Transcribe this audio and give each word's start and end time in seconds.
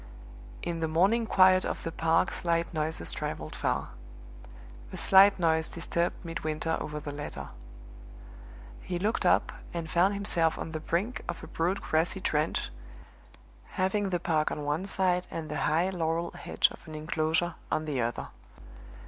In 0.63 0.79
the 0.79 0.87
morning 0.87 1.27
quiet 1.27 1.63
of 1.63 1.83
the 1.83 1.91
park 1.91 2.31
slight 2.33 2.73
noises 2.73 3.11
traveled 3.11 3.53
far. 3.53 3.89
A 4.91 4.97
slight 4.97 5.37
noise 5.37 5.69
disturbed 5.69 6.15
Midwinter 6.25 6.75
over 6.81 6.99
the 6.99 7.11
letter. 7.11 7.49
He 8.81 8.97
looked 8.97 9.27
up 9.27 9.51
and 9.75 9.91
found 9.91 10.15
himself 10.15 10.57
on 10.57 10.71
the 10.71 10.79
brink 10.79 11.21
of 11.29 11.43
a 11.43 11.47
broad 11.47 11.83
grassy 11.83 12.19
trench, 12.19 12.71
having 13.77 14.09
the 14.09 14.19
park 14.19 14.49
on 14.49 14.63
one 14.65 14.87
side 14.87 15.27
and 15.29 15.51
the 15.51 15.57
high 15.69 15.91
laurel 15.91 16.31
hedge 16.31 16.71
of 16.71 16.87
an 16.87 16.95
inclosure 16.95 17.53
on 17.71 17.85
the 17.85 18.01
other. 18.01 18.29